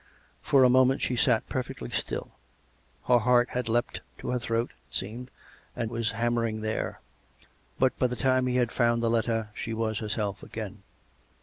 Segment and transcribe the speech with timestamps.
[0.41, 2.31] For a moment she sat perfectly still;
[3.05, 5.29] her heart had leapt to her throat, it seemed,
[5.75, 6.99] and was hannuering there....
[7.77, 10.81] But by the time he had found the letter she was herself again.